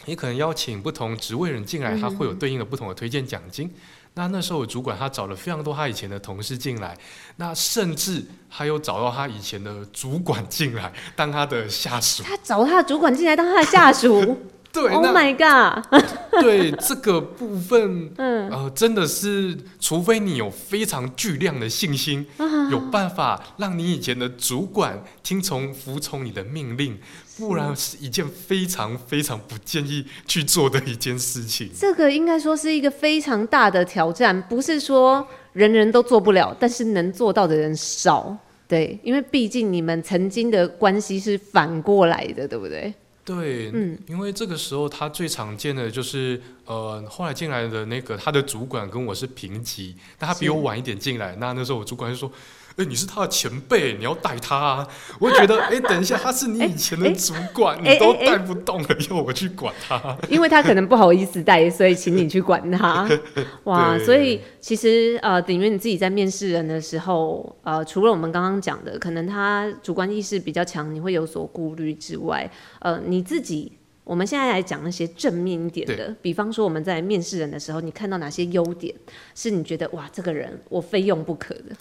[0.06, 3.70] 你可能邀请不同职位人进来，他会有对应的不同的推荐奖金。
[4.16, 6.98] 那那时候主管他找了非常多他以前的同事进来，
[7.36, 12.24] 那甚至还有找到他以前的主管进来当他的下属。
[12.24, 14.38] 他找他的主管进来当他的下属。
[14.72, 15.84] 对，Oh my god！
[16.42, 22.26] 对这个部分，嗯，呃，真的是，除非你有非常巨量的信心，
[22.70, 26.98] 有办法让你以前的主管听从、服从你的命令，
[27.38, 31.70] 不然是一件非常非常不建议去做的一件事情。
[31.78, 38.38] 这个应该说是一个非常大的挑战，不是说人人都做不了，但是能做到的人少。
[38.68, 42.94] 对，因为毕竟你们曾经的关系是反过来的，对不对？
[43.30, 52.32] 对，嗯，因为这个时候他最常见的就是，呃，后来进来的那个他的主管跟我是平级，但他比我晚一点进来，那那时候我主管就说。
[52.80, 54.56] 哎，你是他的前辈，你要带他。
[54.58, 54.88] 啊。
[55.20, 60.18] 我觉得， 哎，等一下，他是你以前的主管，你都带不动了，要我去管他？
[60.30, 63.06] 因为他可能不好意思带，所以请你去管他。
[63.66, 73.74] 哇，所以其实呃，等于你自己在面试人的时候，呃，除了我们刚刚讲的，可能他主观意识比较强，你会有所顾虑之外，呃，你自己，
[74.06, 78.96] 我们现在来讲那些正面一点的，比方说我们在面试人的时候，你看到哪些优点
[79.36, 81.76] 是你觉得哇，这个人我非用不可的？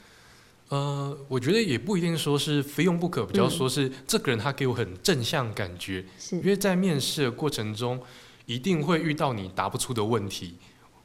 [0.69, 7.99] 呃，我觉得也不一定说是非用不可，比较说是这个人他给我很正向感觉，因为在面试的过程中，
[8.45, 10.57] 一定会遇到你答不出的问题，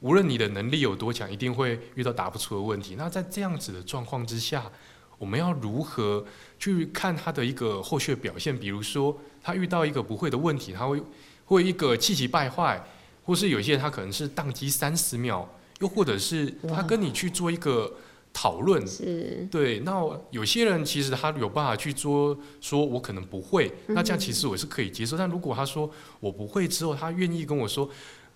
[0.02, 2.96] 无论你的能力有多强，一定会遇到答不出的问题。
[2.98, 4.70] 那在这样子的状况之下，
[5.18, 6.26] 我们要如何
[6.60, 8.58] 去看他的一个后续表现？
[8.58, 11.02] 比如说他遇到一个不会的问题，他会
[11.46, 12.86] 会一个气急败坏，
[13.24, 15.50] 或是有些人他可能是宕机三十秒，
[15.80, 17.90] 又或者是他跟你去做一个。
[18.34, 25.16] 讨论是对，那有些人其实他有办法去做，说我可能不会，那这样其实我是可以接受。
[25.16, 27.88] 但如果他说我不会之后，他愿意跟我说，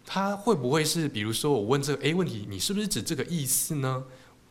[0.05, 4.03] 他会不会是，比如说我问这个 A 问题，你是不是指这个意思呢？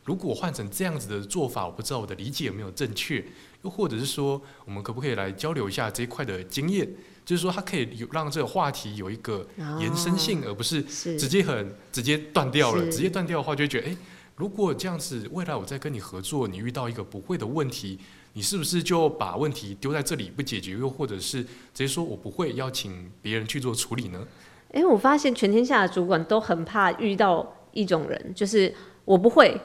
[0.03, 3.23] 如果换成这样子的做法，我不知道我的理解有没有正确，
[3.63, 6.87] 又或者是说，我们可不可以来交流一下这一块的经验？
[7.25, 9.47] 就是说，他可以有让这个话题有一个
[9.79, 12.85] 延伸性，而不是直接很直接断掉了。
[12.91, 13.97] 直接断掉的话，就觉得哎。
[14.37, 17.97] 如果这样子，未来我再跟你合作，你遇到一个不会的问题，
[18.33, 24.27] 你是不是就把问题丢在这里不解决，又或者是直接说我不会，邀请别人去做处理呢？
[24.73, 28.71] 诶，我发现全天下的主管都很怕遇到一种人，就是
[29.05, 29.59] 我不会，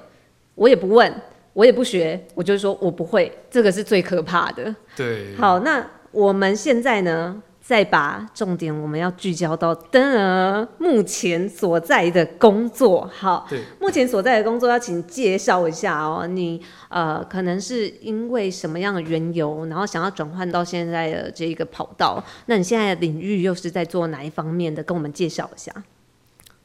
[0.54, 1.14] 我也不问，
[1.52, 4.74] 我也不学，我就是说我不会，这个是最可怕的。
[4.96, 5.36] 对。
[5.36, 7.42] 好，那我们现在呢？
[7.64, 16.26] 再把重点我们要聚焦到登儿目前所在的工作，好，对，目前所在的工作要请介绍一下哦。
[16.26, 22.22] 你呃，可能是因为什么样的缘由，然后想要转换到现在的这一个跑道？
[22.46, 24.82] 那你现在的领域又是在做哪一方面的？
[24.82, 25.72] 跟我们介绍一下。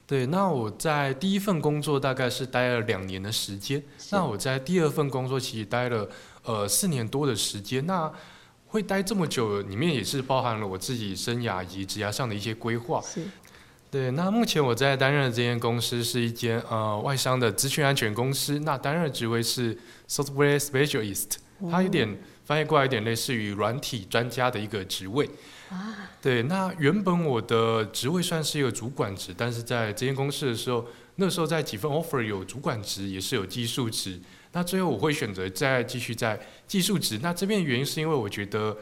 [0.07, 6.09] 对，那我在第一份工作大概是待了两年的时间，那我在第二份工作其实待了
[6.43, 8.11] 呃四年多的时间，那。
[8.67, 13.01] 会待这么久，里面也是包含了我自己生涯以及职涯上的一些规划。
[13.01, 13.21] 是，
[13.89, 14.11] 对。
[14.11, 19.77] 那目前我在担任的这间公司是一间呃外商的资讯安全公司，那担任的职位是
[20.09, 21.37] software specialist，
[21.71, 25.29] 它有点翻译过来有点类似于软体专家的一个职位。
[25.69, 26.09] 啊。
[26.21, 34.19] 对，那原本我的职位算是一个主管职，但是在这间公司的时候，那时候在几份 offer 有主管职，也是有技术职。
[34.51, 37.19] 那最后我会选择再继续在技术值。
[37.21, 38.75] 那这边原因是因为我觉得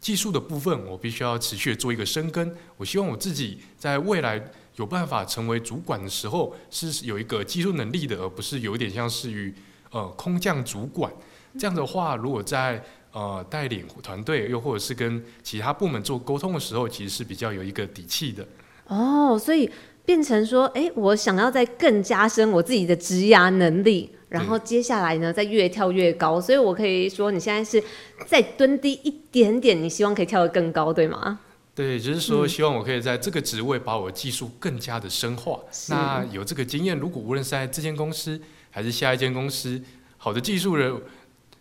[0.00, 2.54] 技术的部分我必须要持续的做一个深耕。
[2.76, 4.42] 我希望我自己在未来
[4.76, 9.54] 有办法成为主管的时候是有一个技术能力的，而不是有点像是于
[9.90, 11.12] 呃空降主管。
[11.58, 12.82] 这样的话，如果在
[13.12, 18.46] 呃带领团队又或者是跟其他部门做沟通的时候，其实是比较有一个底气的。
[18.86, 19.70] 哦，所以
[20.04, 24.10] 变成说，哎，我想要再更加深我自己的职涯能力。
[24.28, 27.82] 然后接下来呢，再越跳越高，所以我可以说你现在是
[28.26, 31.38] 再蹲低一点点，你希望可以跳得更高，对吗？
[31.74, 35.60] 对，就是说希望我可以在这个职位把我技术更加的深化。
[35.90, 39.78] 那有这个经验，如果无论是在这间公司还是下一间公司，
[40.16, 40.98] 好的技术人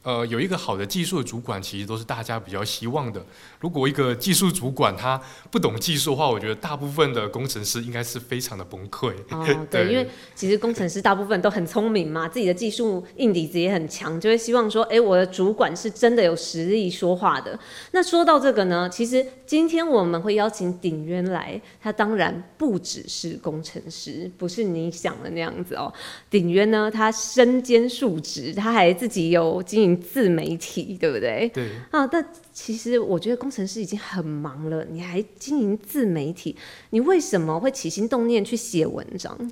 [0.04, 3.24] 呃，有一个好的技术的主管，其实都是大家比较希望的。
[3.60, 9.14] 如果一个技术主管他不懂技术的话，我觉得大部分的工程师应该是非常的崩溃。
[9.30, 17.60] 哦，对，因为其实工程师大部分都很聪明嘛，自己的技术硬底子也很强，就会希望说，哎，我的主管是真的有实力说话的。
[17.92, 25.94] 那说到这个呢，其实今天我们会邀请鼎渊来，他当然不只是工程师，不是你想的那样子哦。
[26.32, 29.90] 鼎渊呢，他身兼数职，他还自己有经营。
[29.99, 31.49] 自媒体对不对？
[31.54, 36.56] 对啊，但其实我觉得工程师已经很忙了，你还经营自媒体，
[36.91, 39.51] 你为什么会起心动念去写文章？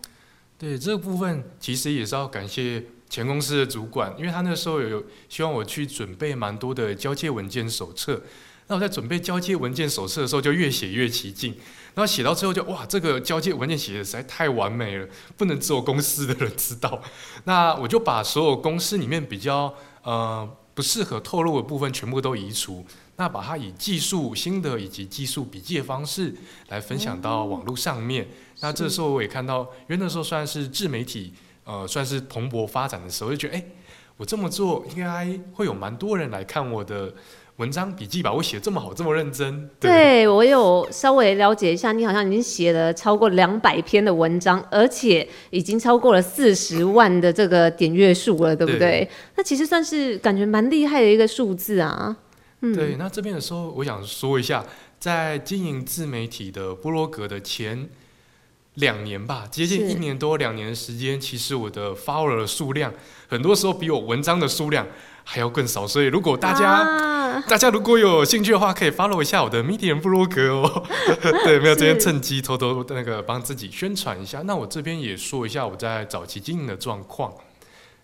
[0.57, 8.21] 对这个部分，其实也是要感谢前公司的主管，因为他那时候有希望我去准备蛮多的交接文件手册。
[8.67, 11.55] 那我在准备交接文件手册的时候，就越写越起劲。
[11.95, 17.01] 然后写到最后就哇，这个交接文件写的实在太完美了，不能只有公司的人知道。
[17.45, 19.73] 那我就把所有公司里面比较
[20.09, 22.83] 呃不适合透露的部分全部都移除，
[23.17, 26.33] 那把它以技术心得以及技术笔记的方式
[26.69, 28.27] 来分享到网络上面。
[28.61, 33.63] 那这时候我也看到，因为那时候算是自媒体呃算是蓬勃发展的时候，就觉得哎，
[34.17, 37.13] 我这么做应该会有蛮多人来看我的。
[37.59, 39.69] 文章笔记吧，我写这么好，这么认真。
[39.81, 49.05] 对我有稍微了解一下，你好像已经写了超过两百篇的文章，而且已经超过了四十万的这个点阅数了，对不对？
[49.35, 52.15] 那其实算是感觉蛮厉害的一个数字啊。
[52.61, 52.95] 嗯，对。
[52.97, 54.65] 那这边的时候，我想说一下，
[54.97, 57.89] 在经营自媒体的波罗格的前
[58.79, 62.91] 两年吧，接近一年多两年的时间，其实我的 follower 数量，
[63.27, 64.85] 很多时候比我文章的数量。
[65.31, 70.83] 还要更少，所以如果大家大家如果有兴趣的话，可以 follow 一下我的 Medium 部落格哦。
[71.45, 74.41] 对，没有这边趁机偷偷那个帮自己宣传一下。
[74.45, 77.31] 那我这边也说一下我在早期经营的状况。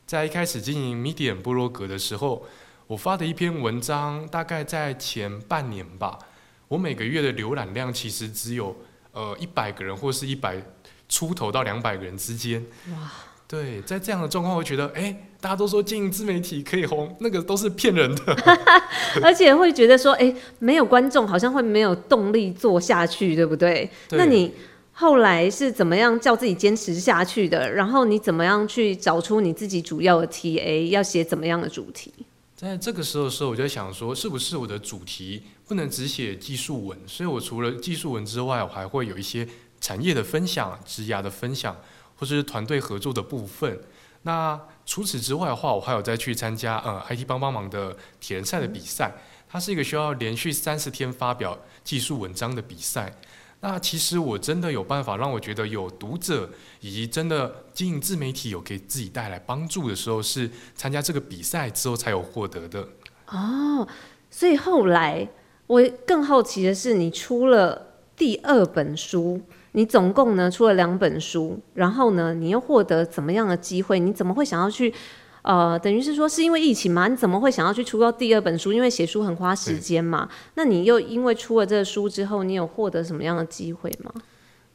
[0.06, 2.46] 在一开始经营 Medium 部落格的时候，
[2.86, 6.20] 我发的一篇文章，大概在前半年吧，
[6.68, 8.76] 我每个月的浏览量其实只有
[9.16, 10.62] 呃一百个人，或是一百
[11.10, 12.64] 出头到两百个人之间。
[12.92, 13.12] 哇。
[13.48, 18.36] 对，在这样的状况，会觉得，哎，大家都说经营自媒体可以红，那个都是骗人的，
[19.22, 23.88] 而且会觉得说，哎，没有观众，好像会没有动力做下去，对不对？
[24.10, 24.52] 那你
[24.94, 27.72] 后来是怎么样叫自己坚持下去的？
[27.72, 32.12] 然后你怎么样去找出你自己主要的 TA 要写怎么样的主题？
[32.56, 36.98] 在这个时候的时候，我就想说，是不是我的主题不能只写技术文？
[37.08, 39.48] 所以我除了技术文之外，我还会有一些
[39.80, 41.76] 产业的分享、职涯的分享。
[42.18, 43.78] 或者是团队合作的部分。
[44.22, 49.12] 那除此之外的话，我还有再去参加呃 IT 帮帮忙的铁人赛的比赛。
[49.50, 53.14] 它是一个需要连续三十天发表技术文章的比赛。
[53.60, 56.50] 那其实我真的有办法让我觉得有读者
[56.80, 62.88] 以及真的经营自媒体有给自己带来帮助的时候，是参加这个比赛之后才有获得的。
[63.28, 63.86] 哦，
[64.32, 65.28] 所以后来
[65.68, 69.42] 我更好奇的是，你出了第二本书。
[69.74, 74.00] 你总共呢出了两本书，然后呢，你又获得怎么样的机会？
[74.00, 74.94] 你怎么会想要去？
[75.42, 77.10] 呃，等于是说是因为疫情嘛？
[77.10, 78.72] 你怎么会想要去出到第二本书？
[78.72, 80.30] 因为写书很花时间嘛。
[80.54, 84.12] 那你又因为出了这个书之后，你有获得什么样的机会吗？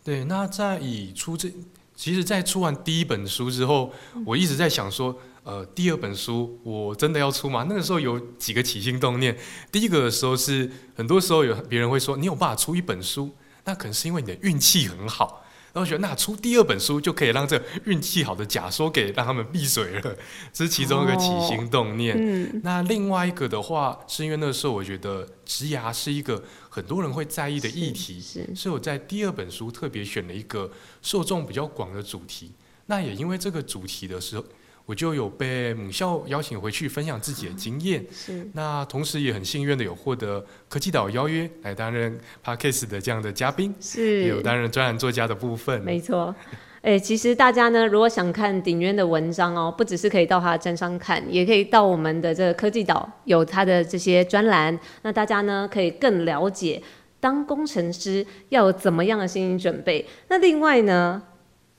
[0.04, 1.50] 对，那在以出这，
[1.96, 3.90] 其实，在出完第一本书之后，
[4.26, 5.16] 我一直在想说，
[5.50, 7.66] 呃，第二本书我真的要出吗？
[7.68, 9.36] 那个时候有几个起心动念。
[9.72, 13.28] 第一个的时候是，很多时候有别人会说，你有办法出一本书？
[13.64, 20.16] 那可能是因为你的运气很好，然后觉得那出第二本书就可以让这运气好的假说给让他们闭嘴了，
[20.52, 22.16] 这是其中一个起心动念。
[22.16, 30.70] 嗯，那另外一个的话，是因为那个时候我觉得植牙是一个很多人会在意的议题，是，所以我在第二本书特别选了一个
[31.02, 32.52] 受众比较广的主题。
[32.86, 34.44] 那也因为这个主题的时候。
[34.90, 45.80] 我就有被母校邀请回去分享自己的经验，是那同时也很幸运的有获得科技岛邀约来担任 Parkes 的这样的嘉宾，是有担任专栏作家的部分。
[45.82, 46.34] 没错，
[46.82, 56.82] 哎，其实大家呢，如果想看鼎渊的文章哦，不只是可以到他的站上看，也可以到我们的这个科技岛有他的这些专栏，那大家呢可以更了解
[57.20, 60.04] 当工程师要有怎么样的心理准备。
[60.26, 61.22] 那另外呢？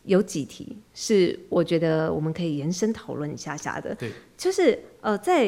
[0.04, 5.48] 有几题是我觉得我们可以延伸讨论一下下的，对，就是呃，在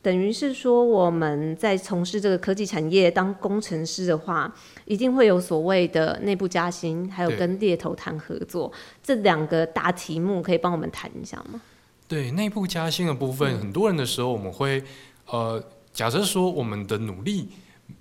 [0.00, 4.50] 等于是说我们在从事这个科技产业当工程师的话，
[4.86, 8.72] 一定会有所谓的内部加薪，还有跟猎头谈合作，
[9.02, 11.60] 这两个大题目可以帮我们谈一下吗？
[12.08, 14.82] 对，内部加薪的部分，很多人的时候我们会
[15.26, 17.48] 呃，假设说我们的努力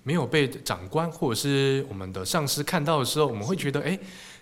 [0.04, 4.00] 没有被长官或者是我们的上司看到的时候，我们会觉得哎。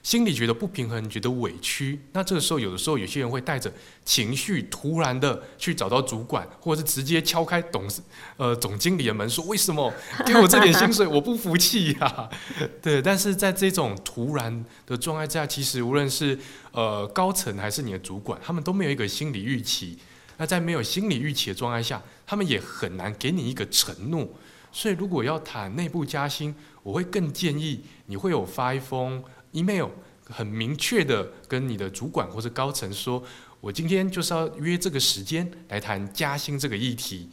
[0.08, 3.70] 心里觉得不平衡，觉得委屈，那这个时候有的时候有些人会带着
[4.06, 8.02] 情绪，突然的去找到主管，或者是直接敲开董事
[8.38, 9.94] 呃总经理的门，说为什么
[10.26, 12.30] 给我这点薪水，我不服气呀？
[12.82, 16.40] 对，但是在这种突然的状态之下，其实无论是
[16.72, 19.98] 呃高层还是你的主管，他们都没有一个心理预期。
[20.38, 24.26] 那在没有心理预期的状态下，他们也很难给你一个承诺。
[24.72, 29.22] 所以如果要谈内部加薪，我会更建议你会有发一封。
[29.58, 29.88] Email
[30.30, 33.24] 很明确的跟你的主管或者高层说，
[33.62, 37.30] 我今天就是要约这个时间来谈加薪这个议题，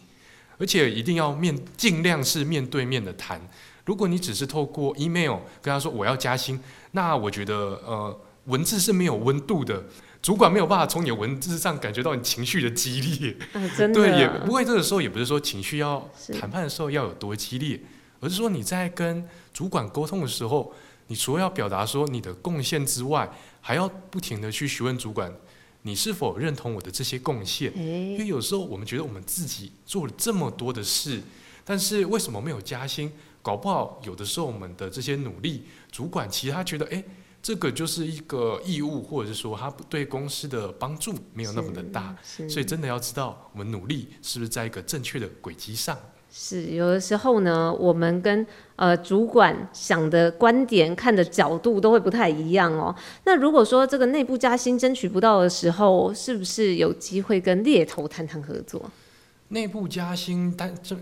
[0.59, 3.41] 而且一定要面尽量是面对面的谈。
[3.85, 6.59] 如果你只是透过 email 跟他说我要加薪，
[6.93, 7.55] 那我觉得
[7.85, 9.85] 呃文字是没有温度的，
[10.23, 13.37] 主管没有办法从你的文字上感觉到你情绪的激烈。
[13.77, 14.01] 真的。
[14.01, 16.09] 对，也不会这个时候也不是说情绪要
[16.41, 17.81] 谈判的时候要有多激烈，
[18.21, 20.73] 而是说你在跟主管沟通的时候。
[21.07, 23.31] 你除了要表达说你的贡献之外，
[23.61, 25.33] 还要不停的去询问主管，
[25.83, 27.71] 你是否认同我的这些贡献？
[27.77, 31.21] 因为有时候我们觉得我们自己做了这么多的事，
[31.65, 33.13] 但是为什么没有加薪？
[33.43, 37.05] 搞不好有的时候我们的这些努力，主管其实他觉得，哎，
[37.43, 45.95] 这个就是一个义务，或者是说他对公司的帮助没有那么的大，所以真的要知道我们努力是不是在一个正确的轨迹上。
[46.37, 52.93] 是有的时候呢，我们跟呃主管想的观点、看的角度都会不太一样哦。
[53.25, 58.91] 那如果说这个内部加薪争取不到的时候，是不是有机会跟猎头谈谈合作？
[59.51, 60.97] 内部加薪，但这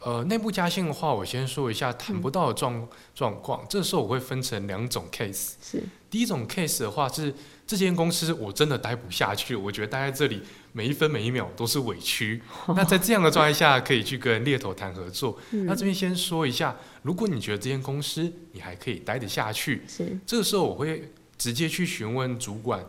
[0.00, 3.62] 呃内部加薪的话，我先说一下谈不到的状状况。
[3.68, 5.50] 这时候我会分成两种 case。
[5.60, 7.34] 是第一种 case 的话是。
[7.68, 10.40] 这间公司我真的待不下去，我觉得待在这里
[10.78, 12.40] 每一分每一秒都是委屈。
[12.76, 15.36] 那在这样的状态下，可以去跟猎头谈合作。
[15.50, 22.80] 那这边先说一下，如果你觉得这间公司你还可以待得下去，是这个时候我会直接去询问主管，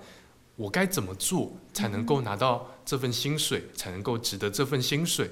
[0.56, 5.28] 我该怎么做才能够拿到这份薪水，才能够值得这份薪水？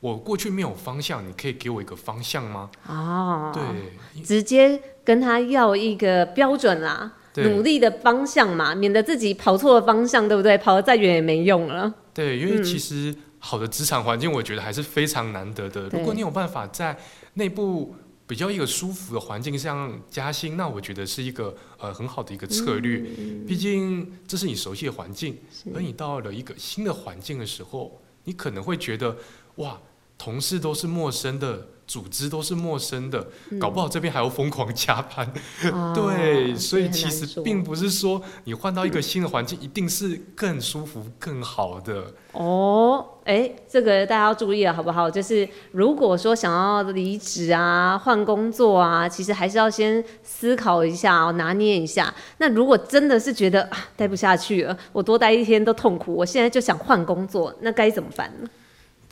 [0.00, 2.70] 我过去没有方向，你可以给我一个方向吗？
[2.86, 7.12] 哦，对，直接跟他要一个标准啦。
[7.36, 10.58] 努力的方向嘛，免得自己跑错了方向，对不对？
[10.58, 11.90] 跑得再远也没用了。
[12.14, 15.88] 对，因为其实好的职场环境，我觉得还是非常难得的。
[15.88, 16.98] 如果你有办法在
[17.34, 17.94] 内部
[18.26, 22.98] 比较一个舒服的环境上加薪，那我觉得是一个呃很好的一个策略。
[23.46, 25.36] 毕竟这是你熟悉的环境，
[25.74, 29.16] 而你到了一个新的环境的时候，你可能会觉得
[29.56, 29.80] 哇，
[30.22, 31.66] 同事都是陌生的。
[31.84, 33.26] 组织都是陌生的，
[33.60, 35.30] 搞不好这边还要疯狂加班。
[35.92, 42.14] 对，所以其实并不是说你换到一个新的环境一定是更舒服、更好的。
[42.32, 45.10] 哦，哎，这个大家要注意了，好不好？
[45.10, 52.14] 就是如果说想要离职啊、换工作啊，其实还是要先思考一下、拿捏一下。
[52.38, 58.48] 那如果真的是觉得啊待不下去了，我多待一天都痛苦，我现在就想换工作，那该怎么办呢？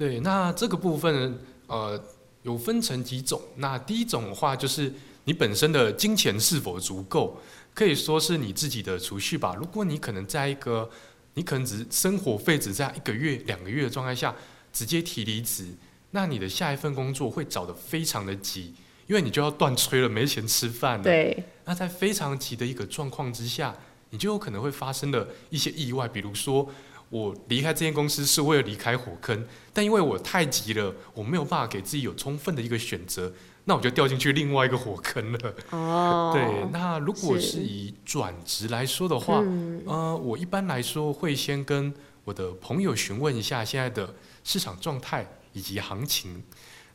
[0.01, 2.03] 对，那这个部分呃。
[2.42, 4.90] 有分成几种，那第一种的话就是
[5.24, 7.38] 你本身的金钱是否足够，
[7.74, 9.55] 可以说是你自己的储蓄吧。
[9.61, 10.88] 如果你可能在一个
[11.34, 14.34] 你可能只生活费只在一个月、两个月的状态下
[14.72, 15.66] 直接提离职，
[16.12, 18.72] 那你的下一份工作会找的非常的急，
[19.07, 21.05] 因为你就要断炊了，没钱吃饭了。
[21.05, 21.44] 对。
[21.66, 23.76] 那在非常急的一个状况之下，
[24.09, 26.66] 你就有可能会发生的一些意外，比如说。
[27.11, 33.32] 我离开这间公司是为了离开火坑，但因为我太急了，我没有办法给自己有充分的一个选择，
[33.64, 35.54] 那我就掉进去另外一个火坑了。
[35.70, 39.42] 哦，对，那如果是以转职来说的话，
[39.86, 41.92] 呃，我一般来说会先跟
[42.22, 46.44] 我的朋友询问一下现在的市场状态以及行情，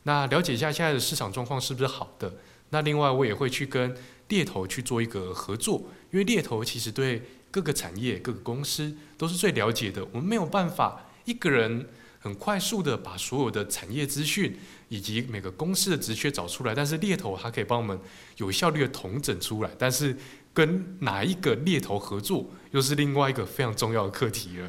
[0.03, 2.33] 那了解一下现在的市场状况是不是好的。
[2.69, 3.93] 那另外我也会去跟
[4.29, 7.21] 猎头去做一个合作，因为猎头其实对。
[7.55, 10.05] 各个产业、各个公司都是最了解的。
[10.11, 11.87] 我们没有办法一个人
[12.19, 17.97] 很快速的把所有的产业资讯以及每个公司的职缺找出来，但是猎头它可以帮我们
[18.35, 19.69] 有效率的统整出来。
[19.79, 20.17] 但是
[20.53, 24.67] 跟哪一个猎头合作，又是另外一个非常重要的课题了。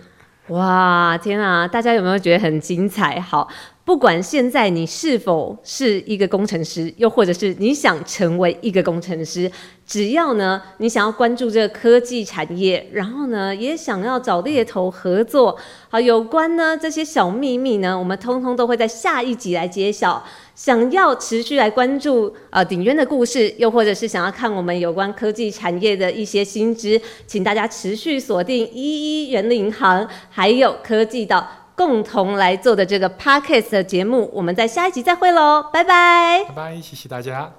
[0.55, 1.66] 哇，天啊！
[1.66, 3.20] 大家有没有觉得很精彩？
[3.20, 3.49] 好。
[3.87, 9.49] 不管现在你是否是一个工程师，又或者是你想成为一个工程师，
[9.87, 15.57] 只要呢你想要关注这个科技产业，然后呢也想要找猎头合作，
[15.89, 20.20] 好，有关呢这些小秘密呢，我们通通都会在下一集来揭晓。
[20.57, 31.47] 想要持续来关注呃鼎渊的故事，又或者是想要看我们有关科技产业的一些新知，请大家持续锁定一一人力银行，还有科技岛。
[31.77, 37.53] 共同来做的这个 podcast 的节目，我们在下一集再会喽，拜拜，拜拜，谢谢大家。